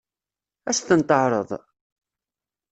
[0.69, 1.49] Ad as-ten-teɛṛeḍ?